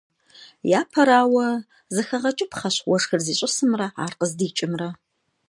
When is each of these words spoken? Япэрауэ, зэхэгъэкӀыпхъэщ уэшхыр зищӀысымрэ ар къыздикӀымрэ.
Япэрауэ, 0.79 1.47
зэхэгъэкӀыпхъэщ 1.93 2.75
уэшхыр 2.89 3.21
зищӀысымрэ 3.25 3.87
ар 4.03 4.11
къыздикӀымрэ. 4.19 4.89